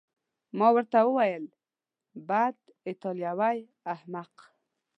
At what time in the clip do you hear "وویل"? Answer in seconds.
1.05-1.45